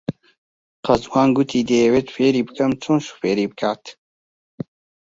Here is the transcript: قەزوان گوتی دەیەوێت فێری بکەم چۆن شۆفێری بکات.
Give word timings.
قەزوان 0.85 1.29
گوتی 1.35 1.67
دەیەوێت 1.69 2.07
فێری 2.15 2.45
بکەم 2.47 2.71
چۆن 2.83 2.99
شۆفێری 3.07 3.49
بکات. 3.51 3.83